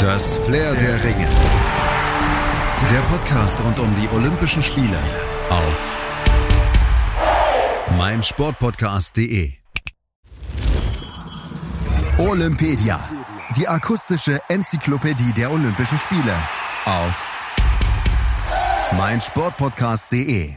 Das 0.00 0.38
Flair 0.38 0.74
der 0.76 1.04
Ringe. 1.04 1.28
Der 2.90 3.00
Podcast 3.10 3.62
rund 3.62 3.78
um 3.78 3.94
die 3.96 4.08
Olympischen 4.08 4.62
Spiele 4.62 4.98
auf 5.50 5.96
meinsportpodcast.de. 7.98 9.52
Olympedia. 12.16 12.98
Die 13.56 13.68
akustische 13.68 14.40
Enzyklopädie 14.48 15.34
der 15.34 15.50
Olympischen 15.50 15.98
Spiele 15.98 16.34
auf 16.86 17.30
meinsportpodcast.de. 18.92 20.54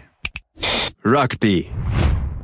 Rugby. 1.04 1.70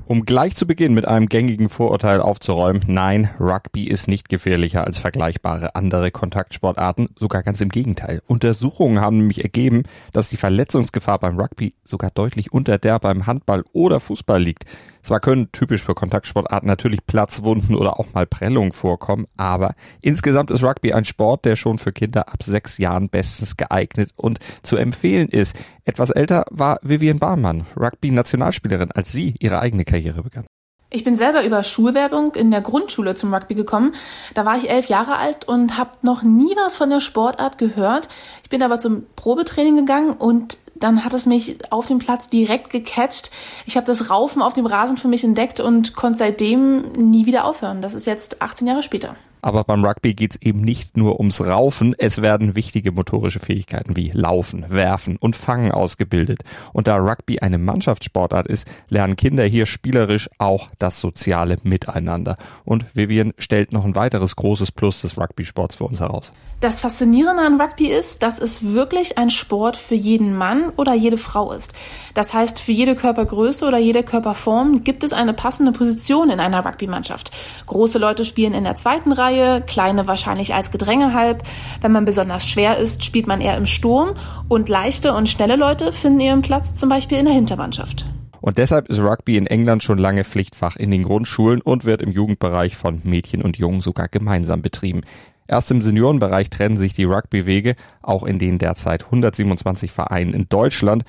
Um 0.10 0.24
gleich 0.24 0.56
zu 0.56 0.66
Beginn 0.66 0.96
mit 0.96 1.08
einem 1.08 1.28
gängigen 1.28 1.70
Vorurteil 1.70 2.20
aufzuräumen, 2.20 2.82
nein, 2.88 3.30
Rugby 3.40 3.84
ist 3.84 4.08
nicht 4.08 4.28
gefährlicher 4.28 4.84
als 4.84 4.98
vergleichbare 4.98 5.76
andere 5.76 6.10
Kontaktsportarten, 6.10 7.10
sogar 7.16 7.44
ganz 7.44 7.62
im 7.62 7.70
Gegenteil. 7.70 8.24
Untersuchungen 8.26 9.02
haben 9.02 9.18
nämlich 9.18 9.44
ergeben, 9.44 9.84
dass 10.12 10.30
die 10.30 10.38
Verletzungsgefahr 10.38 11.20
beim 11.20 11.40
Rugby 11.40 11.76
sogar 11.86 12.10
deutlich 12.10 12.52
unter 12.52 12.80
der 12.80 12.98
beim 12.98 13.28
Handball 13.28 13.64
oder 13.72 14.00
Fußball 14.00 14.42
liegt. 14.42 14.66
Zwar 15.04 15.20
können 15.20 15.52
typisch 15.52 15.84
für 15.84 15.94
Kontaktsportarten 15.94 16.68
natürlich 16.68 17.06
Platzwunden 17.06 17.76
oder 17.76 18.00
auch 18.00 18.14
mal 18.14 18.26
Prellungen 18.26 18.72
vorkommen, 18.72 19.28
aber 19.38 19.74
insgesamt 20.02 20.50
ist 20.50 20.64
Rugby 20.64 20.92
ein 20.92 21.06
Sport, 21.06 21.46
der 21.46 21.56
schon 21.56 21.78
für 21.78 21.92
Kinder 21.92 22.30
ab 22.30 22.42
sechs 22.44 22.80
Jahren 22.80 23.10
bestens 23.10 23.58
geeignet 23.58 24.10
und 24.16 24.40
zu 24.64 24.76
empfehlen 24.76 25.30
ist. 25.30 25.56
Etwas 25.86 26.10
älter 26.10 26.46
war 26.52 26.80
Vivian 26.84 27.20
Bahnmann, 27.20 27.66
Rugby-Nationalspielerin, 27.80 28.92
als 28.92 29.12
sie 29.12 29.36
ihre 29.40 29.60
eigene 29.60 29.86
Karriere 29.86 29.99
begann. 30.02 30.46
Ich 30.92 31.04
bin 31.04 31.14
selber 31.14 31.44
über 31.44 31.62
Schulwerbung 31.62 32.34
in 32.34 32.50
der 32.50 32.62
Grundschule 32.62 33.14
zum 33.14 33.32
Rugby 33.32 33.54
gekommen. 33.54 33.94
Da 34.34 34.44
war 34.44 34.58
ich 34.58 34.72
elf 34.72 34.88
Jahre 34.88 35.18
alt 35.18 35.48
und 35.48 35.78
habe 35.78 35.92
noch 36.02 36.24
nie 36.24 36.56
was 36.56 36.76
von 36.76 36.90
der 36.90 37.00
Sportart 37.00 37.60
gehört. 37.60 38.10
Ich 38.42 38.50
bin 38.50 38.64
aber 38.64 38.80
zum 38.80 39.06
Probetraining 39.16 39.76
gegangen 39.76 40.14
und 40.14 40.58
dann 40.74 41.06
hat 41.06 41.14
es 41.14 41.28
mich 41.28 41.58
auf 41.72 41.86
dem 41.86 42.00
Platz 42.00 42.30
direkt 42.30 42.72
gecatcht. 42.72 43.30
Ich 43.68 43.76
habe 43.78 43.86
das 43.86 44.10
Raufen 44.10 44.42
auf 44.42 44.54
dem 44.54 44.66
Rasen 44.66 44.98
für 44.98 45.10
mich 45.10 45.24
entdeckt 45.24 45.60
und 45.60 45.96
konnte 45.96 46.18
seitdem 46.18 46.92
nie 46.94 47.28
wieder 47.28 47.46
aufhören. 47.46 47.84
Das 47.84 47.94
ist 47.94 48.08
jetzt 48.08 48.42
18 48.42 48.68
Jahre 48.68 48.82
später. 48.82 49.16
Aber 49.42 49.64
beim 49.64 49.86
Rugby 49.86 50.14
geht 50.14 50.36
es 50.36 50.42
eben 50.42 50.62
nicht 50.62 50.98
nur 50.98 51.20
ums 51.20 51.42
Raufen, 51.42 51.96
es 51.98 52.22
werden 52.22 52.56
wichtige 52.56 52.92
motorische 52.92 53.40
Fähigkeiten 53.40 53.96
wie 53.96 54.12
Laufen, 54.14 54.66
Werfen 54.70 55.18
und 55.18 55.36
Fangen 55.36 55.72
ausgebildet. 55.72 56.44
Und 56.74 56.88
da 56.88 56.98
Rugby 56.98 57.40
eine 57.40 57.58
Mannschaftssportart 57.58 58.48
ist, 58.48 58.68
lernen 58.90 59.16
Kinder 59.16 59.46
hier 59.46 59.66
spielerisch 59.66 60.30
auch 60.38 60.70
das 60.80 61.00
soziale 61.00 61.58
Miteinander. 61.64 62.38
Und 62.66 62.86
Vivian 62.94 63.34
stellt 63.38 63.72
noch 63.72 63.86
ein 63.86 63.96
weiteres 63.96 64.36
großes 64.36 64.72
Plus 64.72 65.02
des 65.02 65.18
Rugby-Sports 65.18 65.76
für 65.76 65.86
uns 65.86 66.00
heraus. 66.00 66.32
Das 66.60 66.82
Faszinierende 66.82 67.42
an 67.44 67.62
Rugby 67.62 67.88
ist, 67.88 68.22
dass 68.22 68.38
es 68.38 68.74
wirklich 68.74 69.18
ein 69.18 69.30
Sport 69.30 69.78
für 69.78 69.96
jeden 69.96 70.38
Mann 70.38 70.74
oder 70.76 70.94
jede 70.94 71.18
Frau 71.18 71.54
ist. 71.54 71.72
Das 72.16 72.34
heißt, 72.34 72.60
für 72.60 72.74
jede 72.74 72.96
Körpergröße 72.96 73.66
oder 73.66 73.78
jede 73.78 74.04
Körperform 74.04 74.84
gibt 74.84 75.06
es 75.06 75.14
eine 75.14 75.32
passende 75.32 75.72
Position 75.72 76.30
in 76.30 76.42
einer 76.42 76.66
Rugby-Mannschaft. 76.66 77.32
Große 77.66 77.98
Leute 77.98 78.26
spielen 78.26 78.54
in 78.54 78.66
der 78.66 78.76
zweiten 78.76 79.14
Reihe, 79.14 79.29
kleine 79.66 80.08
wahrscheinlich 80.08 80.54
als 80.54 80.72
Gedrängehalb. 80.72 81.44
Wenn 81.82 81.92
man 81.92 82.06
besonders 82.06 82.48
schwer 82.48 82.78
ist, 82.78 83.04
spielt 83.04 83.28
man 83.28 83.42
eher 83.42 83.58
im 83.58 83.66
Sturm 83.66 84.14
und 84.48 84.70
leichte 84.70 85.14
und 85.14 85.30
schnelle 85.30 85.56
Leute 85.56 85.92
finden 85.92 86.20
ihren 86.20 86.42
Platz 86.42 86.74
zum 86.74 86.90
Beispiel 86.90 87.18
in 87.18 87.26
der 87.26 87.34
Hintermannschaft. 87.34 88.06
Und 88.42 88.58
deshalb 88.58 88.88
ist 88.88 89.00
Rugby 89.00 89.38
in 89.38 89.48
England 89.48 89.84
schon 89.84 89.98
lange 89.98 90.24
Pflichtfach 90.24 90.76
in 90.76 90.92
den 90.92 91.04
Grundschulen 91.04 91.62
und 91.62 91.86
wird 91.86 92.02
im 92.02 92.12
Jugendbereich 92.12 92.76
von 92.76 93.02
Mädchen 93.04 93.42
und 93.42 93.58
Jungen 93.58 93.82
sogar 93.82 94.08
gemeinsam 94.08 94.62
betrieben. 94.62 95.02
Erst 95.48 95.72
im 95.72 95.82
Seniorenbereich 95.82 96.50
trennen 96.50 96.78
sich 96.78 96.94
die 96.94 97.06
Rugby-Wege, 97.06 97.76
auch 98.02 98.24
in 98.24 98.40
den 98.40 98.60
derzeit 98.60 99.06
127 99.06 99.92
Vereinen 99.92 100.34
in 100.34 100.48
Deutschland, 100.48 101.04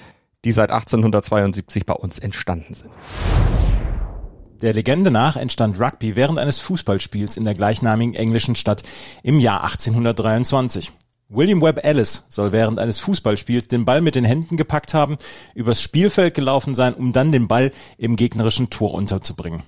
die 0.44 0.52
seit 0.52 0.70
1872 0.70 1.84
bei 1.84 1.95
uns 1.95 2.18
entstanden 2.18 2.74
sind. 2.74 2.90
Der 4.62 4.74
Legende 4.74 5.10
nach 5.10 5.36
entstand 5.36 5.80
Rugby 5.80 6.16
während 6.16 6.38
eines 6.38 6.60
Fußballspiels 6.60 7.38
in 7.38 7.44
der 7.44 7.54
gleichnamigen 7.54 8.14
englischen 8.14 8.54
Stadt 8.54 8.82
im 9.22 9.40
Jahr 9.40 9.62
1823. 9.64 10.92
William 11.30 11.62
Webb 11.62 11.82
Ellis 11.82 12.26
soll 12.28 12.52
während 12.52 12.78
eines 12.78 13.00
Fußballspiels 13.00 13.68
den 13.68 13.86
Ball 13.86 14.02
mit 14.02 14.16
den 14.16 14.24
Händen 14.24 14.58
gepackt 14.58 14.92
haben, 14.92 15.16
übers 15.54 15.80
Spielfeld 15.80 16.34
gelaufen 16.34 16.74
sein, 16.74 16.92
um 16.92 17.14
dann 17.14 17.32
den 17.32 17.48
Ball 17.48 17.72
im 17.96 18.16
gegnerischen 18.16 18.68
Tor 18.68 18.92
unterzubringen. 18.92 19.62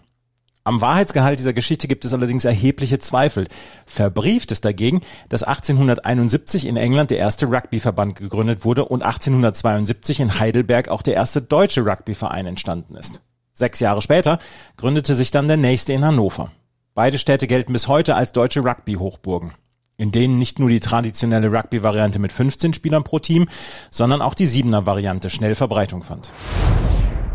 Am 0.64 0.82
Wahrheitsgehalt 0.82 1.38
dieser 1.38 1.54
Geschichte 1.54 1.88
gibt 1.88 2.04
es 2.04 2.12
allerdings 2.12 2.44
erhebliche 2.44 2.98
Zweifel. 2.98 3.48
Verbrieft 3.86 4.53
ist 4.53 4.66
dagegen, 4.66 5.00
dass 5.30 5.42
1871 5.42 6.66
in 6.66 6.76
England 6.76 7.10
der 7.10 7.19
erste 7.19 7.47
Rugbyverband 7.47 8.14
gegründet 8.14 8.64
wurde 8.66 8.84
und 8.84 9.03
1872 9.03 10.20
in 10.20 10.38
Heidelberg 10.38 10.88
auch 10.88 11.03
der 11.03 11.14
erste 11.14 11.41
deutsche 11.41 11.86
Rugbyverein 11.86 12.47
entstanden 12.47 12.94
ist. 12.94 13.22
Sechs 13.53 13.81
Jahre 13.81 14.01
später 14.01 14.39
gründete 14.77 15.15
sich 15.15 15.31
dann 15.31 15.47
der 15.47 15.59
nächste 15.59 15.93
in 15.93 16.05
Hannover. 16.05 16.51
Beide 16.95 17.19
Städte 17.19 17.47
gelten 17.47 17.73
bis 17.73 17.87
heute 17.87 18.15
als 18.15 18.33
deutsche 18.33 18.65
Rugby-Hochburgen, 18.65 19.53
in 19.97 20.11
denen 20.11 20.39
nicht 20.39 20.59
nur 20.59 20.71
die 20.71 20.81
traditionelle 20.81 21.53
Rugby-Variante 21.53 22.19
mit 22.19 22.33
15 22.33 22.75
Spielern 22.75 23.05
pro 23.05 23.19
Team, 23.19 23.49
sondern 23.91 24.23
auch 24.23 24.35
die 24.35 24.47
Siebener-Variante 24.47 25.29
schnell 25.29 25.55
Verbreitung 25.55 26.03
fand. 26.03 26.33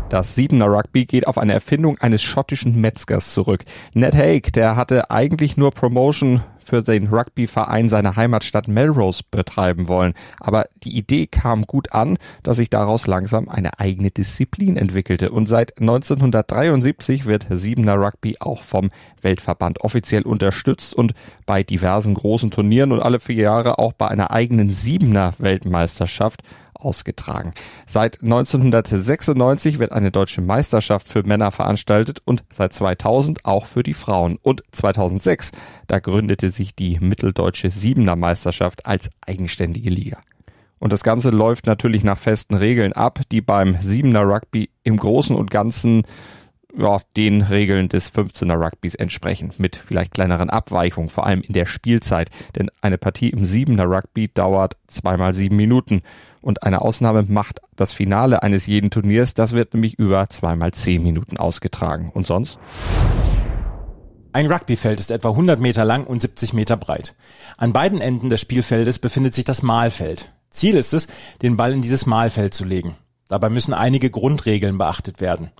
Das 0.08 0.34
Siebener 0.34 0.68
Rugby 0.68 1.04
geht 1.04 1.26
auf 1.26 1.36
eine 1.36 1.52
Erfindung 1.52 1.98
eines 1.98 2.22
schottischen 2.22 2.80
Metzgers 2.80 3.34
zurück. 3.34 3.64
Ned 3.92 4.14
Haig, 4.14 4.52
der 4.54 4.74
hatte 4.74 5.10
eigentlich 5.10 5.58
nur 5.58 5.70
Promotion 5.70 6.42
für 6.64 6.82
den 6.82 7.08
Rugbyverein 7.08 7.88
seiner 7.88 8.16
Heimatstadt 8.16 8.68
Melrose 8.68 9.22
betreiben 9.30 9.88
wollen. 9.88 10.12
Aber 10.38 10.66
die 10.82 10.96
Idee 10.96 11.26
kam 11.26 11.62
gut 11.66 11.92
an, 11.92 12.18
dass 12.42 12.58
sich 12.58 12.70
daraus 12.70 13.06
langsam 13.06 13.48
eine 13.48 13.78
eigene 13.80 14.10
Disziplin 14.10 14.76
entwickelte. 14.76 15.30
Und 15.30 15.46
seit 15.46 15.78
1973 15.78 17.26
wird 17.26 17.46
Siebener 17.50 17.94
Rugby 17.94 18.36
auch 18.40 18.62
vom 18.62 18.90
Weltverband 19.22 19.80
offiziell 19.82 20.22
unterstützt 20.22 20.94
und 20.94 21.12
bei 21.46 21.62
diversen 21.62 22.14
großen 22.14 22.50
Turnieren 22.50 22.92
und 22.92 23.00
alle 23.00 23.20
vier 23.20 23.36
Jahre 23.36 23.78
auch 23.78 23.92
bei 23.94 24.08
einer 24.08 24.30
eigenen 24.30 24.70
Siebener 24.70 25.32
Weltmeisterschaft 25.38 26.42
ausgetragen. 26.78 27.52
Seit 27.86 28.22
1996 28.22 29.78
wird 29.78 29.92
eine 29.92 30.10
deutsche 30.10 30.40
Meisterschaft 30.40 31.08
für 31.08 31.22
Männer 31.22 31.50
veranstaltet 31.50 32.20
und 32.24 32.44
seit 32.50 32.72
2000 32.72 33.44
auch 33.44 33.66
für 33.66 33.82
die 33.82 33.94
Frauen. 33.94 34.38
Und 34.42 34.62
2006, 34.72 35.52
da 35.86 35.98
gründete 35.98 36.50
sich 36.50 36.74
die 36.74 36.98
Mitteldeutsche 37.00 37.70
Siebener 37.70 38.16
Meisterschaft 38.16 38.86
als 38.86 39.10
eigenständige 39.26 39.90
Liga. 39.90 40.18
Und 40.78 40.92
das 40.92 41.02
Ganze 41.02 41.30
läuft 41.30 41.66
natürlich 41.66 42.04
nach 42.04 42.18
festen 42.18 42.54
Regeln 42.54 42.92
ab, 42.92 43.20
die 43.32 43.40
beim 43.40 43.76
Siebener 43.80 44.22
Rugby 44.22 44.70
im 44.84 44.96
Großen 44.96 45.34
und 45.34 45.50
Ganzen 45.50 46.04
ja, 46.76 46.98
den 47.16 47.42
Regeln 47.42 47.88
des 47.88 48.12
15er 48.14 48.54
Rugbys 48.54 48.94
entsprechen, 48.94 49.52
mit 49.58 49.76
vielleicht 49.76 50.12
kleineren 50.12 50.50
Abweichungen, 50.50 51.08
vor 51.08 51.26
allem 51.26 51.40
in 51.40 51.54
der 51.54 51.66
Spielzeit. 51.66 52.30
Denn 52.56 52.70
eine 52.80 52.98
Partie 52.98 53.30
im 53.30 53.44
7er 53.44 53.84
Rugby 53.84 54.28
dauert 54.28 54.76
zweimal 54.86 55.34
sieben 55.34 55.56
Minuten. 55.56 56.02
Und 56.40 56.62
eine 56.62 56.82
Ausnahme 56.82 57.24
macht 57.28 57.60
das 57.76 57.92
Finale 57.92 58.42
eines 58.42 58.66
jeden 58.66 58.90
Turniers, 58.90 59.34
das 59.34 59.52
wird 59.52 59.74
nämlich 59.74 59.98
über 59.98 60.28
zweimal 60.28 60.72
zehn 60.72 61.02
Minuten 61.02 61.36
ausgetragen. 61.36 62.10
Und 62.12 62.26
sonst? 62.26 62.58
Ein 64.32 64.46
Rugbyfeld 64.46 65.00
ist 65.00 65.10
etwa 65.10 65.30
100 65.30 65.58
Meter 65.58 65.84
lang 65.84 66.06
und 66.06 66.20
70 66.20 66.52
Meter 66.52 66.76
breit. 66.76 67.16
An 67.56 67.72
beiden 67.72 68.00
Enden 68.00 68.28
des 68.28 68.40
Spielfeldes 68.40 68.98
befindet 68.98 69.34
sich 69.34 69.44
das 69.44 69.62
Mahlfeld. 69.62 70.32
Ziel 70.50 70.76
ist 70.76 70.92
es, 70.92 71.08
den 71.42 71.56
Ball 71.56 71.72
in 71.72 71.82
dieses 71.82 72.06
Mahlfeld 72.06 72.54
zu 72.54 72.64
legen. 72.64 72.94
Dabei 73.28 73.50
müssen 73.50 73.74
einige 73.74 74.10
Grundregeln 74.10 74.78
beachtet 74.78 75.20
werden. 75.20 75.50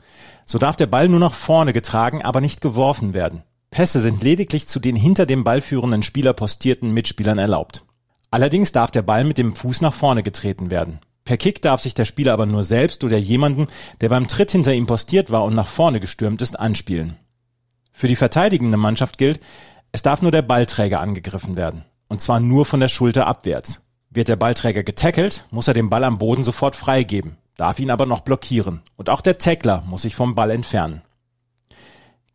So 0.46 0.58
darf 0.58 0.76
der 0.76 0.86
Ball 0.86 1.08
nur 1.08 1.20
nach 1.20 1.34
vorne 1.34 1.74
getragen, 1.74 2.22
aber 2.22 2.40
nicht 2.40 2.62
geworfen 2.62 3.12
werden. 3.12 3.42
Pässe 3.70 4.00
sind 4.00 4.22
lediglich 4.22 4.66
zu 4.66 4.80
den 4.80 4.96
hinter 4.96 5.26
dem 5.26 5.44
Ball 5.44 5.60
führenden 5.60 6.02
Spieler 6.02 6.32
postierten 6.32 6.92
Mitspielern 6.92 7.38
erlaubt. 7.38 7.84
Allerdings 8.30 8.72
darf 8.72 8.90
der 8.90 9.02
Ball 9.02 9.24
mit 9.24 9.36
dem 9.36 9.54
Fuß 9.54 9.82
nach 9.82 9.92
vorne 9.92 10.22
getreten 10.22 10.70
werden. 10.70 11.00
Per 11.24 11.36
Kick 11.36 11.60
darf 11.60 11.82
sich 11.82 11.92
der 11.92 12.06
Spieler 12.06 12.32
aber 12.32 12.46
nur 12.46 12.62
selbst 12.62 13.04
oder 13.04 13.18
jemanden, 13.18 13.66
der 14.00 14.08
beim 14.08 14.28
Tritt 14.28 14.50
hinter 14.52 14.72
ihm 14.72 14.86
postiert 14.86 15.30
war 15.30 15.44
und 15.44 15.54
nach 15.54 15.66
vorne 15.66 16.00
gestürmt 16.00 16.40
ist, 16.40 16.58
anspielen. 16.58 17.18
Für 17.92 18.08
die 18.08 18.16
verteidigende 18.16 18.78
Mannschaft 18.78 19.18
gilt, 19.18 19.40
es 19.92 20.02
darf 20.02 20.22
nur 20.22 20.30
der 20.30 20.42
Ballträger 20.42 21.00
angegriffen 21.00 21.56
werden. 21.56 21.84
Und 22.08 22.22
zwar 22.22 22.40
nur 22.40 22.64
von 22.64 22.80
der 22.80 22.88
Schulter 22.88 23.26
abwärts. 23.26 23.82
Wird 24.08 24.28
der 24.28 24.36
Ballträger 24.36 24.82
getackelt, 24.82 25.44
muss 25.50 25.68
er 25.68 25.74
den 25.74 25.90
Ball 25.90 26.04
am 26.04 26.16
Boden 26.16 26.42
sofort 26.42 26.76
freigeben 26.76 27.36
darf 27.58 27.78
ihn 27.78 27.90
aber 27.90 28.06
noch 28.06 28.20
blockieren. 28.20 28.80
Und 28.96 29.10
auch 29.10 29.20
der 29.20 29.36
Tackler 29.36 29.82
muss 29.86 30.02
sich 30.02 30.14
vom 30.14 30.34
Ball 30.34 30.50
entfernen. 30.50 31.02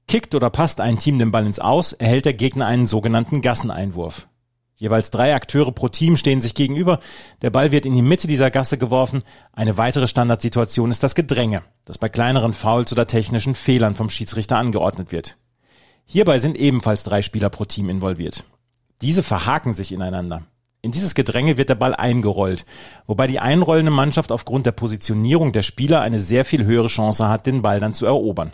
Kickt 0.07 0.35
oder 0.35 0.51
passt 0.51 0.79
ein 0.79 0.99
Team 0.99 1.17
den 1.17 1.31
Ball 1.31 1.47
ins 1.47 1.59
Aus, 1.59 1.93
erhält 1.93 2.25
der 2.25 2.35
Gegner 2.35 2.67
einen 2.67 2.85
sogenannten 2.85 3.41
Gasseneinwurf. 3.41 4.27
Jeweils 4.75 5.11
drei 5.11 5.33
Akteure 5.33 5.71
pro 5.71 5.87
Team 5.87 6.17
stehen 6.17 6.41
sich 6.41 6.55
gegenüber. 6.55 6.99
Der 7.41 7.51
Ball 7.51 7.71
wird 7.71 7.85
in 7.85 7.93
die 7.93 8.01
Mitte 8.01 8.27
dieser 8.27 8.51
Gasse 8.51 8.77
geworfen. 8.77 9.23
Eine 9.53 9.77
weitere 9.77 10.07
Standardsituation 10.07 10.91
ist 10.91 11.03
das 11.03 11.15
Gedränge, 11.15 11.63
das 11.85 11.97
bei 11.97 12.09
kleineren 12.09 12.53
Fouls 12.53 12.91
oder 12.91 13.07
technischen 13.07 13.55
Fehlern 13.55 13.95
vom 13.95 14.09
Schiedsrichter 14.09 14.57
angeordnet 14.57 15.11
wird. 15.11 15.37
Hierbei 16.05 16.37
sind 16.37 16.57
ebenfalls 16.57 17.05
drei 17.05 17.21
Spieler 17.21 17.49
pro 17.49 17.63
Team 17.63 17.89
involviert. 17.89 18.43
Diese 19.01 19.23
verhaken 19.23 19.71
sich 19.71 19.93
ineinander. 19.93 20.43
In 20.83 20.91
dieses 20.91 21.15
Gedränge 21.15 21.55
wird 21.55 21.69
der 21.69 21.75
Ball 21.75 21.95
eingerollt, 21.95 22.65
wobei 23.07 23.25
die 23.25 23.39
einrollende 23.39 23.89
Mannschaft 23.89 24.33
aufgrund 24.33 24.65
der 24.65 24.73
Positionierung 24.73 25.53
der 25.53 25.61
Spieler 25.61 26.01
eine 26.01 26.19
sehr 26.19 26.43
viel 26.43 26.65
höhere 26.65 26.89
Chance 26.89 27.29
hat, 27.29 27.45
den 27.45 27.61
Ball 27.61 27.79
dann 27.79 27.93
zu 27.93 28.05
erobern. 28.05 28.51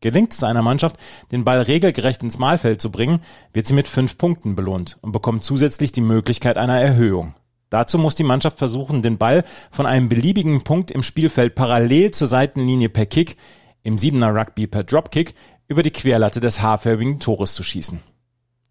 Gelingt 0.00 0.32
es 0.32 0.42
einer 0.42 0.62
Mannschaft, 0.62 0.96
den 1.30 1.44
Ball 1.44 1.62
regelgerecht 1.62 2.24
ins 2.24 2.40
Mahlfeld 2.40 2.82
zu 2.82 2.90
bringen, 2.90 3.20
wird 3.52 3.64
sie 3.68 3.74
mit 3.74 3.86
fünf 3.86 4.18
Punkten 4.18 4.56
belohnt 4.56 4.98
und 5.02 5.12
bekommt 5.12 5.44
zusätzlich 5.44 5.92
die 5.92 6.00
Möglichkeit 6.00 6.56
einer 6.56 6.80
Erhöhung. 6.80 7.36
Dazu 7.68 7.96
muss 7.96 8.16
die 8.16 8.24
Mannschaft 8.24 8.58
versuchen, 8.58 9.00
den 9.00 9.16
Ball 9.16 9.44
von 9.70 9.86
einem 9.86 10.08
beliebigen 10.08 10.62
Punkt 10.62 10.90
im 10.90 11.04
Spielfeld 11.04 11.54
parallel 11.54 12.10
zur 12.10 12.26
Seitenlinie 12.26 12.88
per 12.88 13.06
Kick, 13.06 13.36
im 13.84 13.98
Siebener 13.98 14.34
Rugby 14.34 14.66
per 14.66 14.82
Dropkick, 14.82 15.36
über 15.68 15.84
die 15.84 15.92
Querlatte 15.92 16.40
des 16.40 16.60
haarförmigen 16.60 17.20
Tores 17.20 17.54
zu 17.54 17.62
schießen. 17.62 18.02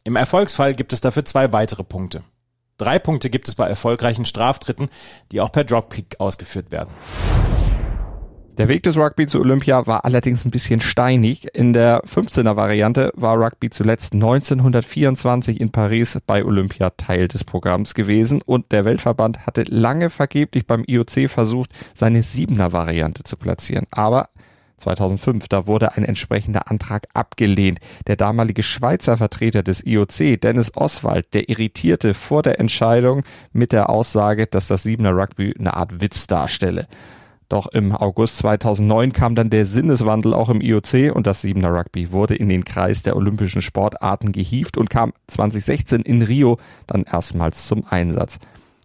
Im 0.04 0.18
Erfolgsfall 0.18 0.76
gibt 0.76 0.92
es 0.92 1.00
dafür 1.00 1.24
zwei 1.24 1.54
weitere 1.54 1.86
Punkte. 1.86 2.22
Drei 2.80 2.98
Punkte 2.98 3.30
gibt 3.30 3.50
es 3.50 3.56
bei 3.56 3.68
erfolgreichen 3.68 4.24
Straftritten, 4.24 4.88
die 5.34 5.42
auch 5.42 5.52
per 5.52 5.66
Dropkick 5.66 6.16
ausgeführt 6.18 6.72
werden. 6.72 6.90
Der 8.58 8.70
Weg 8.70 8.84
des 8.84 8.98
Rugby 8.98 9.28
zu 9.28 9.40
Olympia 9.42 9.86
war 9.86 10.06
allerdings 10.06 10.46
ein 10.46 10.52
bisschen 10.52 10.80
steinig. 10.80 11.54
In 11.54 11.74
der 11.74 12.02
15er 12.04 12.56
Variante 12.56 13.12
war 13.16 13.38
Rugby 13.38 13.70
zuletzt 13.70 14.14
1924 14.14 15.60
in 15.60 15.72
Paris 15.72 16.20
bei 16.26 16.44
Olympia 16.44 16.90
Teil 16.92 17.28
des 17.28 17.44
Programms 17.44 17.94
gewesen 17.94 18.42
und 18.42 18.72
der 18.72 18.86
Weltverband 18.86 19.46
hatte 19.46 19.64
lange 19.64 20.10
vergeblich 20.10 20.66
beim 20.66 20.86
IOC 20.86 21.30
versucht, 21.30 21.72
seine 21.96 22.22
7er 22.22 22.72
Variante 22.72 23.24
zu 23.24 23.36
platzieren. 23.36 23.88
Aber 23.92 24.30
2005, 24.80 25.48
da 25.48 25.68
wurde 25.68 25.96
ein 25.96 26.04
entsprechender 26.04 26.70
Antrag 26.70 27.08
abgelehnt. 27.14 27.80
Der 28.08 28.16
damalige 28.16 28.64
Schweizer 28.64 29.18
Vertreter 29.18 29.64
des 29.64 29.86
IOC, 29.86 30.42
Dennis 30.42 30.72
Oswald, 30.76 31.34
der 31.34 31.50
irritierte 31.50 32.14
vor 32.14 32.42
der 32.42 32.60
Entscheidung 32.60 33.24
mit 33.54 33.72
der 33.72 33.90
Aussage, 33.90 34.48
dass 34.48 34.68
das 34.68 34.86
7er 34.86 35.16
Rugby 35.16 35.54
eine 35.60 35.76
Art 35.76 36.02
Witz 36.02 36.28
darstelle. 36.28 36.88
Doch 37.50 37.66
im 37.66 37.96
August 37.96 38.38
2009 38.38 39.12
kam 39.12 39.34
dann 39.34 39.50
der 39.50 39.66
Sinneswandel 39.66 40.36
auch 40.36 40.50
im 40.50 40.62
IOC 40.62 41.16
und 41.16 41.26
das 41.26 41.42
Siebener 41.42 41.74
Rugby 41.74 42.12
wurde 42.12 42.36
in 42.36 42.48
den 42.48 42.64
Kreis 42.64 43.02
der 43.02 43.16
olympischen 43.16 43.64
Sportarten 43.64 44.32
gehievt 44.32 44.78
und 44.78 44.92
kam 44.92 45.14
2016 45.28 46.02
in 46.02 46.22
Rio 46.22 46.58
dann 46.86 47.04
erstmals 47.04 47.66
zum 47.66 47.86
Einsatz. 47.88 48.40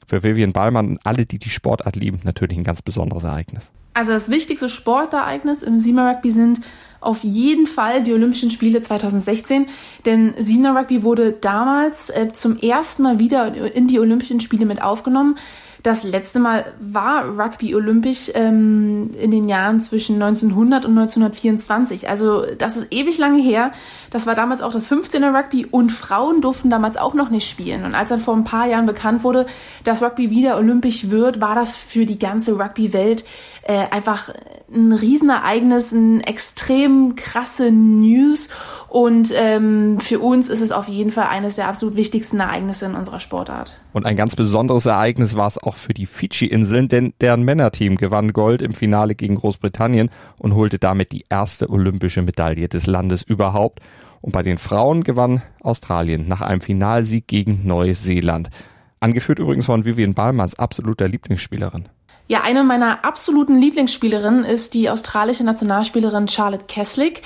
Für 0.06 0.22
Vivian 0.22 0.52
Ballmann 0.52 0.88
und 0.88 1.00
alle, 1.04 1.26
die 1.26 1.38
die 1.38 1.50
Sportart 1.50 1.96
lieben, 1.96 2.20
natürlich 2.24 2.58
ein 2.58 2.64
ganz 2.64 2.82
besonderes 2.82 3.24
Ereignis. 3.24 3.72
Also 3.94 4.12
das 4.12 4.28
wichtigste 4.28 4.68
Sportereignis 4.68 5.62
im 5.62 5.80
Siebener 5.80 6.10
Rugby 6.10 6.30
sind 6.30 6.60
auf 7.00 7.22
jeden 7.22 7.66
Fall 7.66 8.02
die 8.02 8.12
Olympischen 8.12 8.50
Spiele 8.50 8.80
2016, 8.80 9.66
denn 10.04 10.34
Siebener 10.38 10.74
Rugby 10.74 11.02
wurde 11.02 11.32
damals 11.32 12.10
äh, 12.10 12.32
zum 12.32 12.58
ersten 12.58 13.02
Mal 13.02 13.18
wieder 13.18 13.54
in 13.74 13.86
die 13.86 14.00
Olympischen 14.00 14.40
Spiele 14.40 14.66
mit 14.66 14.82
aufgenommen. 14.82 15.36
Das 15.84 16.02
letzte 16.02 16.38
Mal 16.38 16.64
war 16.81 17.38
Rugby 17.38 17.75
olympisch 17.75 18.31
ähm, 18.32 19.10
in 19.20 19.31
den 19.31 19.50
Jahren 19.50 19.82
zwischen 19.82 20.14
1900 20.14 20.86
und 20.86 20.96
1924. 20.96 22.08
Also 22.08 22.46
das 22.56 22.78
ist 22.78 22.86
ewig 22.90 23.19
lange 23.19 23.42
her. 23.42 23.70
Das 24.10 24.26
war 24.26 24.34
damals 24.34 24.62
auch 24.62 24.72
das 24.72 24.90
15er 24.90 25.36
Rugby 25.36 25.66
und 25.66 25.92
Frauen 25.92 26.40
durften 26.40 26.70
damals 26.70 26.96
auch 26.96 27.12
noch 27.12 27.28
nicht 27.28 27.46
spielen. 27.50 27.84
Und 27.84 27.94
als 27.94 28.08
dann 28.08 28.20
vor 28.20 28.34
ein 28.34 28.44
paar 28.44 28.66
Jahren 28.66 28.86
bekannt 28.86 29.25
wurde, 29.25 29.44
dass 29.84 30.02
Rugby 30.02 30.31
wieder 30.31 30.56
olympisch 30.56 31.10
wird, 31.10 31.42
war 31.42 31.54
das 31.54 31.76
für 31.76 32.06
die 32.06 32.19
ganze 32.19 32.58
Rugby-Welt 32.58 33.26
äh, 33.64 33.84
einfach 33.90 34.31
ein 34.75 34.92
Riesenereignis, 34.92 35.92
ein 35.92 36.22
extrem 36.22 37.14
krasse 37.14 37.70
News. 37.70 38.48
Und 38.94 39.32
ähm, 39.35 39.99
für 39.99 40.20
uns 40.20 40.49
ist 40.49 40.61
es 40.61 40.70
auf 40.70 40.87
jeden 40.87 41.11
Fall 41.11 41.26
eines 41.26 41.56
der 41.56 41.67
absolut 41.67 41.96
wichtigsten 41.96 42.38
Ereignisse 42.38 42.87
in 42.87 42.94
unserer 42.94 43.19
Sportart. 43.19 43.81
Und 43.93 44.06
ein 44.06 44.14
ganz 44.14 44.37
besonderes 44.37 44.87
Ereignis 44.87 45.37
war 45.37 45.49
es 45.49 45.61
auch 45.61 45.75
für 45.75 45.93
die 45.93 46.06
Fidschi-Inseln, 46.06 46.87
denn 46.87 47.12
deren 47.20 47.43
Männerteam 47.43 47.96
gewann 47.96 48.32
Gold 48.32 48.62
im 48.62 48.73
Finale 48.73 49.17
gegen 49.17 49.35
Großbritannien 49.35 50.11
und 50.38 50.55
holte 50.55 50.79
damit 50.79 51.11
die 51.11 51.25
erste 51.29 51.70
olympische 51.70 52.23
Medaille 52.23 52.69
des 52.69 52.87
Landes 52.87 53.25
überhaupt. 53.25 53.81
Und 54.20 54.31
bei 54.31 54.44
den 54.44 54.58
Frauen 54.58 55.02
gewann 55.02 55.43
Australien 55.61 56.29
nach 56.29 56.41
einem 56.41 56.61
Finalsieg 56.61 57.26
gegen 57.26 57.67
Neuseeland. 57.67 58.49
Angeführt 59.00 59.41
übrigens 59.41 59.67
von 59.67 59.85
Vivian 59.85 60.14
Ballmanns 60.14 60.56
absoluter 60.56 61.08
Lieblingsspielerin. 61.08 61.88
Ja, 62.29 62.43
eine 62.44 62.62
meiner 62.62 63.05
absoluten 63.05 63.58
Lieblingsspielerinnen 63.58 64.44
ist 64.44 64.73
die 64.73 64.88
australische 64.88 65.43
Nationalspielerin 65.43 66.29
Charlotte 66.29 66.67
Keslick 66.69 67.23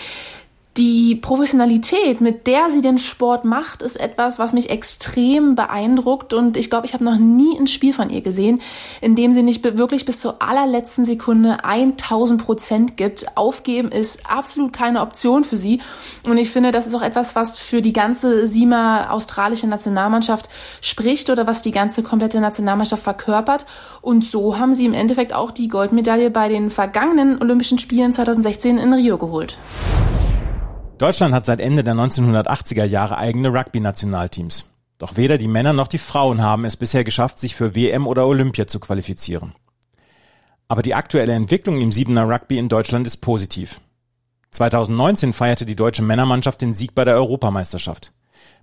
die 0.79 1.17
Professionalität, 1.17 2.21
mit 2.21 2.47
der 2.47 2.71
sie 2.71 2.81
den 2.81 2.99
Sport 2.99 3.45
macht, 3.45 3.83
ist 3.83 3.97
etwas, 3.97 4.39
was 4.39 4.53
mich 4.53 4.71
extrem 4.71 5.57
beeindruckt. 5.57 6.33
Und 6.33 6.57
ich 6.57 6.71
glaube, 6.71 6.87
ich 6.87 6.95
habe 6.95 7.05
noch 7.05 7.19
nie 7.19 7.59
ein 7.59 7.67
Spiel 7.67 7.93
von 7.93 8.11
ihr 8.11 8.21
gesehen, 8.21 8.61
in 9.01 9.17
dem 9.17 9.33
sie 9.33 9.43
nicht 9.43 9.65
wirklich 9.77 10.05
bis 10.05 10.21
zur 10.21 10.41
allerletzten 10.41 11.05
Sekunde 11.05 11.65
1000 11.65 12.45
Prozent 12.45 12.97
gibt. 12.97 13.37
Aufgeben 13.37 13.91
ist 13.91 14.21
absolut 14.31 14.73
keine 14.73 15.01
Option 15.01 15.43
für 15.43 15.57
sie. 15.57 15.81
Und 16.23 16.39
ich 16.39 16.51
finde, 16.51 16.71
das 16.71 16.87
ist 16.87 16.95
auch 16.95 17.03
etwas, 17.03 17.35
was 17.35 17.59
für 17.59 17.83
die 17.83 17.93
ganze 17.93 18.47
SIMA 18.47 19.11
australische 19.11 19.67
Nationalmannschaft 19.67 20.49
spricht 20.81 21.29
oder 21.29 21.49
was 21.49 21.63
die 21.63 21.73
ganze 21.73 22.05
komplette 22.05 22.41
Nationalmannschaft 22.41 23.03
verkörpert. 23.03 23.67
Und 24.01 24.25
so 24.25 24.59
haben 24.59 24.75
sie 24.75 24.87
im 24.87 24.95
Endeffekt 24.95 25.33
auch 25.33 25.51
die 25.51 25.67
Goldmedaille 25.67 26.31
bei 26.31 26.49
den 26.49 26.71
vergangenen 26.71 27.43
Olympischen 27.43 27.81
Spielen 27.81 28.13
2016 28.13 28.79
in 28.79 28.93
Rio 28.93 29.19
geholt. 29.19 29.59
Deutschland 30.99 31.33
hat 31.33 31.47
seit 31.47 31.61
Ende 31.61 31.85
der 31.85 31.95
1980er 31.95 32.85
Jahre 32.85 33.19
eigene 33.19 33.53
Rugby-Nationalteams. 33.53 34.67
Doch 34.99 35.17
weder 35.17 35.39
die 35.39 35.47
Männer 35.47 35.73
noch 35.73 35.87
die 35.87 35.99
Frauen 35.99 36.43
haben 36.43 36.65
es 36.65 36.77
bisher 36.77 37.05
geschafft, 37.05 37.39
sich 37.39 37.55
für 37.55 37.77
WM 37.77 38.09
oder 38.09 38.27
Olympia 38.27 38.67
zu 38.67 38.81
qualifizieren. 38.81 39.53
Aber 40.67 40.83
die 40.83 40.97
aktuelle 40.97 41.35
Entwicklung 41.35 41.81
im 41.81 41.93
Siebener 41.93 42.29
Rugby 42.29 42.59
in 42.59 42.69
Deutschland 42.69 43.07
ist 43.07 43.19
positiv. 43.19 43.81
2019 44.51 45.33
feierte 45.33 45.65
die 45.65 45.77
deutsche 45.77 46.03
Männermannschaft 46.03 46.61
den 46.61 46.75
Sieg 46.75 46.97
bei 46.97 47.05
der 47.05 47.15
Europameisterschaft. 47.15 48.13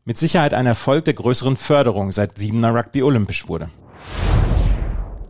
Mit 0.04 0.18
Sicherheit 0.18 0.54
ein 0.54 0.66
Erfolg 0.66 1.06
der 1.06 1.14
größeren 1.14 1.56
Förderung, 1.56 2.12
seit 2.12 2.38
Siebener 2.38 2.76
Rugby 2.76 3.02
olympisch 3.02 3.48
wurde. 3.48 3.70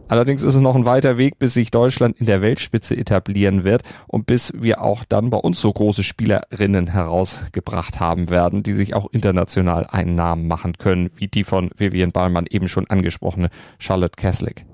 Allerdings 0.07 0.43
ist 0.43 0.55
es 0.55 0.61
noch 0.61 0.75
ein 0.75 0.85
weiter 0.85 1.17
Weg, 1.17 1.39
bis 1.39 1.55
sich 1.55 1.71
Deutschland 1.71 2.19
in 2.19 2.27
der 2.27 2.41
Weltspitze 2.41 2.95
etablieren 2.95 3.63
wird 3.63 3.81
und 4.07 4.27
bis 4.27 4.53
wir 4.55 4.81
auch 4.81 5.03
dann 5.03 5.31
bei 5.31 5.37
uns 5.37 5.59
so 5.59 5.73
große 5.73 6.03
Spielerinnen 6.03 6.87
herausgebracht 6.87 7.99
haben 7.99 8.29
werden, 8.29 8.61
die 8.61 8.73
sich 8.73 8.93
auch 8.93 9.07
international 9.11 9.87
einen 9.87 10.15
Namen 10.15 10.47
machen 10.47 10.77
können, 10.77 11.09
wie 11.15 11.27
die 11.27 11.43
von 11.43 11.71
Vivian 11.75 12.11
Ballmann 12.11 12.45
eben 12.49 12.67
schon 12.67 12.87
angesprochene 12.87 13.49
Charlotte 13.79 14.15
Keslick. 14.15 14.65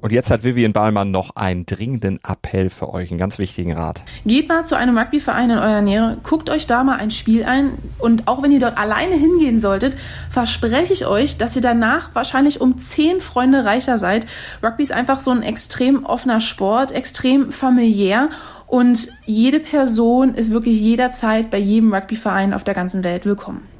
Und 0.00 0.12
jetzt 0.12 0.30
hat 0.30 0.44
Vivian 0.44 0.72
Ballmann 0.72 1.10
noch 1.10 1.34
einen 1.34 1.66
dringenden 1.66 2.20
Appell 2.22 2.70
für 2.70 2.92
euch, 2.92 3.10
einen 3.10 3.18
ganz 3.18 3.38
wichtigen 3.38 3.72
Rat. 3.72 4.02
Geht 4.24 4.48
mal 4.48 4.64
zu 4.64 4.76
einem 4.76 4.96
Rugbyverein 4.96 5.50
in 5.50 5.58
eurer 5.58 5.80
Nähe, 5.80 6.18
guckt 6.22 6.50
euch 6.50 6.66
da 6.66 6.84
mal 6.84 6.98
ein 6.98 7.10
Spiel 7.10 7.44
ein 7.44 7.78
und 7.98 8.28
auch 8.28 8.42
wenn 8.42 8.52
ihr 8.52 8.60
dort 8.60 8.78
alleine 8.78 9.16
hingehen 9.16 9.58
solltet, 9.58 9.96
verspreche 10.30 10.92
ich 10.92 11.06
euch, 11.06 11.36
dass 11.36 11.56
ihr 11.56 11.62
danach 11.62 12.14
wahrscheinlich 12.14 12.60
um 12.60 12.78
zehn 12.78 13.20
Freunde 13.20 13.64
reicher 13.64 13.98
seid. 13.98 14.26
Rugby 14.62 14.84
ist 14.84 14.92
einfach 14.92 15.20
so 15.20 15.32
ein 15.32 15.42
extrem 15.42 16.04
offener 16.04 16.40
Sport, 16.40 16.92
extrem 16.92 17.50
familiär 17.50 18.28
und 18.66 19.08
jede 19.24 19.58
Person 19.58 20.34
ist 20.34 20.52
wirklich 20.52 20.78
jederzeit 20.78 21.50
bei 21.50 21.58
jedem 21.58 21.92
Rugbyverein 21.92 22.54
auf 22.54 22.62
der 22.62 22.74
ganzen 22.74 23.02
Welt 23.02 23.26
willkommen. 23.26 23.77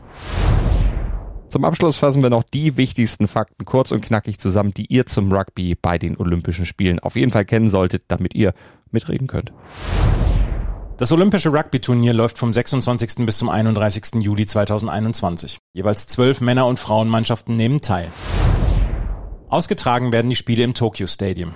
Zum 1.48 1.64
Abschluss 1.64 1.96
fassen 1.96 2.22
wir 2.22 2.28
noch 2.28 2.42
die 2.42 2.76
wichtigsten 2.76 3.26
Fakten 3.26 3.64
kurz 3.64 3.90
und 3.90 4.02
knackig 4.02 4.38
zusammen, 4.38 4.74
die 4.74 4.84
ihr 4.86 5.06
zum 5.06 5.32
Rugby 5.32 5.74
bei 5.80 5.98
den 5.98 6.16
Olympischen 6.18 6.66
Spielen 6.66 6.98
auf 6.98 7.16
jeden 7.16 7.32
Fall 7.32 7.46
kennen 7.46 7.70
solltet, 7.70 8.04
damit 8.08 8.34
ihr 8.34 8.52
mitreden 8.90 9.26
könnt. 9.26 9.52
Das 10.98 11.10
Olympische 11.10 11.50
Rugby-Turnier 11.50 12.12
läuft 12.12 12.38
vom 12.38 12.52
26. 12.52 13.24
bis 13.24 13.38
zum 13.38 13.48
31. 13.48 14.20
Juli 14.20 14.44
2021. 14.44 15.56
Jeweils 15.72 16.06
zwölf 16.06 16.42
Männer- 16.42 16.66
und 16.66 16.78
Frauenmannschaften 16.78 17.56
nehmen 17.56 17.80
teil. 17.80 18.12
Ausgetragen 19.48 20.12
werden 20.12 20.28
die 20.28 20.36
Spiele 20.36 20.64
im 20.64 20.74
Tokyo 20.74 21.06
Stadium. 21.06 21.54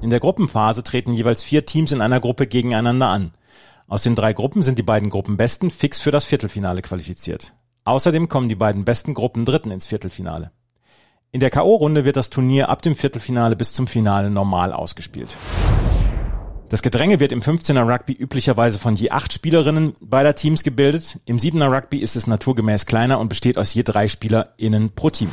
In 0.00 0.10
der 0.10 0.20
Gruppenphase 0.20 0.84
treten 0.84 1.12
jeweils 1.12 1.42
vier 1.42 1.66
Teams 1.66 1.90
in 1.90 2.00
einer 2.00 2.20
Gruppe 2.20 2.46
gegeneinander 2.46 3.08
an. 3.08 3.32
Aus 3.88 4.04
den 4.04 4.14
drei 4.14 4.32
Gruppen 4.32 4.62
sind 4.62 4.78
die 4.78 4.84
beiden 4.84 5.10
Gruppenbesten 5.10 5.70
fix 5.70 6.00
für 6.00 6.12
das 6.12 6.24
Viertelfinale 6.24 6.82
qualifiziert. 6.82 7.52
Außerdem 7.84 8.28
kommen 8.28 8.48
die 8.48 8.54
beiden 8.54 8.84
besten 8.84 9.14
Gruppen 9.14 9.44
Dritten 9.44 9.70
ins 9.70 9.86
Viertelfinale. 9.86 10.50
In 11.32 11.40
der 11.40 11.50
K.O.-Runde 11.50 12.04
wird 12.04 12.16
das 12.16 12.30
Turnier 12.30 12.68
ab 12.68 12.82
dem 12.82 12.96
Viertelfinale 12.96 13.56
bis 13.56 13.72
zum 13.72 13.86
Finale 13.86 14.30
normal 14.30 14.72
ausgespielt. 14.72 15.36
Das 16.68 16.82
Gedränge 16.82 17.18
wird 17.18 17.32
im 17.32 17.40
15er 17.40 17.88
Rugby 17.88 18.12
üblicherweise 18.12 18.78
von 18.78 18.94
je 18.94 19.10
acht 19.10 19.32
Spielerinnen 19.32 19.96
beider 20.00 20.34
Teams 20.34 20.62
gebildet. 20.62 21.18
Im 21.24 21.38
7er 21.38 21.74
Rugby 21.74 21.98
ist 21.98 22.14
es 22.14 22.26
naturgemäß 22.26 22.86
kleiner 22.86 23.18
und 23.18 23.28
besteht 23.28 23.58
aus 23.58 23.74
je 23.74 23.82
drei 23.82 24.06
SpielerInnen 24.06 24.90
pro 24.90 25.10
Team. 25.10 25.30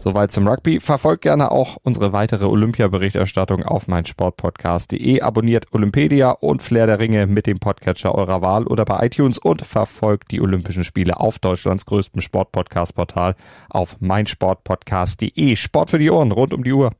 Soweit 0.00 0.32
zum 0.32 0.48
Rugby. 0.48 0.80
Verfolgt 0.80 1.20
gerne 1.20 1.50
auch 1.50 1.76
unsere 1.82 2.14
weitere 2.14 2.46
Olympia-Berichterstattung 2.46 3.64
auf 3.64 3.86
meinsportpodcast.de. 3.86 5.20
Abonniert 5.20 5.66
Olympedia 5.72 6.30
und 6.30 6.62
Flair 6.62 6.86
der 6.86 6.98
Ringe 6.98 7.26
mit 7.26 7.46
dem 7.46 7.58
Podcatcher 7.58 8.14
eurer 8.14 8.40
Wahl 8.40 8.66
oder 8.66 8.86
bei 8.86 9.04
iTunes 9.04 9.36
und 9.36 9.60
verfolgt 9.60 10.30
die 10.30 10.40
Olympischen 10.40 10.84
Spiele 10.84 11.20
auf 11.20 11.38
Deutschlands 11.38 11.84
größtem 11.84 12.22
Sportpodcast-Portal 12.22 13.34
auf 13.68 14.00
meinsportpodcast.de. 14.00 15.54
Sport 15.56 15.90
für 15.90 15.98
die 15.98 16.10
Ohren 16.10 16.32
rund 16.32 16.54
um 16.54 16.64
die 16.64 16.72
Uhr. 16.72 16.92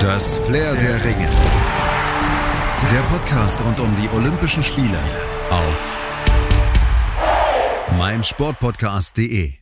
Das 0.00 0.36
Flair 0.36 0.74
der 0.74 1.02
Ringe. 1.02 1.30
Der 2.90 3.00
Podcast 3.10 3.58
rund 3.64 3.80
um 3.80 3.96
die 3.96 4.14
Olympischen 4.14 4.62
Spiele 4.62 4.98
auf 5.48 5.96
meinsportpodcast.de. 7.96 9.61